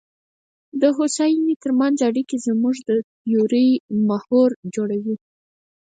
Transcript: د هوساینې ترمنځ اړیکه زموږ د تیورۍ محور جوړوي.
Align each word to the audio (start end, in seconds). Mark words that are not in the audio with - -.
د 0.81 0.83
هوساینې 0.97 1.55
ترمنځ 1.63 1.97
اړیکه 2.09 2.35
زموږ 2.47 2.75
د 2.87 2.89
تیورۍ 3.21 3.69
محور 4.07 4.49
جوړوي. 4.75 5.15